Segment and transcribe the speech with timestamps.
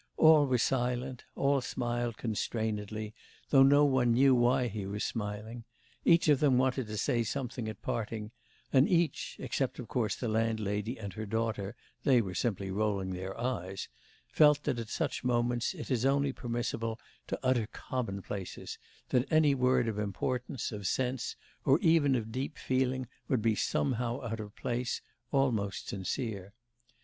[0.17, 3.13] All were silent; all smiled constrainedly,
[3.51, 5.63] though no one knew why he was smiling;
[6.05, 8.31] each of them wanted to say something at parting,
[8.73, 13.39] and each (except, of course, the landlady and her daughter, they were simply rolling their
[13.39, 13.89] eyes)
[14.27, 18.79] felt that at such moments it is only permissible to utter common places,
[19.09, 24.19] that any word of importance, of sense, or even of deep feeling, would be somehow
[24.23, 26.53] out of place, almost insincere.